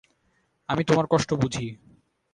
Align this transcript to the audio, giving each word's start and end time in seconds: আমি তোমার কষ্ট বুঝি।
আমি 0.69 0.81
তোমার 0.83 1.05
কষ্ট 1.09 1.29
বুঝি। 1.33 1.67